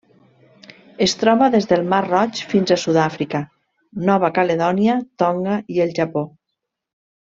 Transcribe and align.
Es 1.05 1.13
troba 1.23 1.49
des 1.57 1.69
del 1.73 1.85
mar 1.91 1.99
Roig 2.07 2.41
fins 2.55 2.75
a 2.75 2.79
Sud-àfrica, 2.85 3.45
Nova 4.11 4.35
Caledònia, 4.41 4.99
Tonga 5.25 5.63
i 5.79 5.89
el 5.89 5.99
Japó. 6.05 6.29